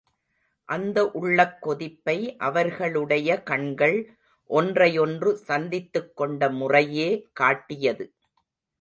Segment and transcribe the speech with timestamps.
[0.69, 2.35] அந்த உள்ளக் கொதிப்பை,
[2.37, 3.97] அவர்களுடைய கண்கள்
[4.49, 8.13] ஒன்றையொன்று சந்தித்துக்கொண்ட முறையே காட்டியது.